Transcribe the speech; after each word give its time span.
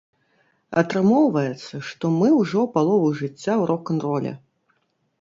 Атрымоўваецца, 0.81 1.83
што 1.91 2.13
мы 2.17 2.33
ўжо 2.39 2.67
палову 2.75 3.15
жыцця 3.23 3.31
ў 3.37 3.63
рок-н-роле! 3.75 4.39